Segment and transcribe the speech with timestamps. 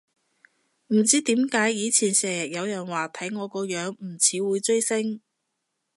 [0.87, 5.21] 唔知點解以前成日有人話睇我個樣唔似會追星